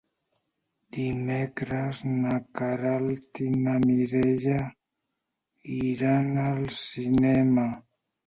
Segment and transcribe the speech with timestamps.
[0.95, 4.57] Dimecres na Queralt i na Mireia
[5.83, 7.67] iran al cinema.